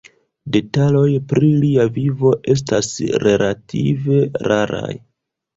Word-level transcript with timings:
Detaloj 0.53 1.09
pri 1.33 1.49
lia 1.65 1.85
vivo 1.99 2.33
estas 2.55 2.89
relative 3.27 4.19
raraj. 4.49 4.93